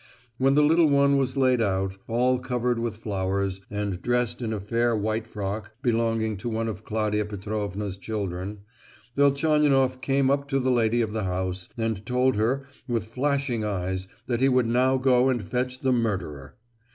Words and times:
When 0.39 0.55
the 0.55 0.63
little 0.63 0.89
one 0.89 1.15
was 1.17 1.37
laid 1.37 1.61
out, 1.61 1.95
all 2.07 2.39
covered 2.39 2.79
with 2.79 2.97
flowers, 2.97 3.61
and 3.69 4.01
dressed 4.01 4.41
in 4.41 4.51
a 4.51 4.59
fair 4.59 4.95
white 4.95 5.27
frock 5.27 5.75
belonging 5.83 6.37
to 6.37 6.49
one 6.49 6.67
of 6.67 6.83
Claudia 6.83 7.23
Petrovna's 7.25 7.97
children, 7.97 8.61
Velchaninoff 9.15 10.01
came 10.01 10.31
up 10.31 10.47
to 10.47 10.59
the 10.59 10.71
lady 10.71 11.01
of 11.01 11.11
the 11.11 11.25
house, 11.25 11.69
and 11.77 12.03
told 12.03 12.35
her 12.35 12.65
with 12.87 13.05
flashing 13.05 13.63
eyes 13.63 14.07
that 14.25 14.41
he 14.41 14.49
would 14.49 14.65
now 14.65 14.97
go 14.97 15.29
and 15.29 15.43
fetch 15.47 15.81
the 15.81 15.91
murderer. 15.93 16.55